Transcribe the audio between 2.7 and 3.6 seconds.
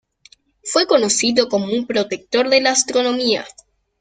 astronomía.